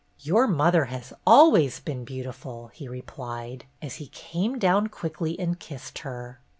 [0.21, 5.99] "Your mother has always been beautiful," he replied, as he came down quickly and kissed
[5.99, 6.39] her.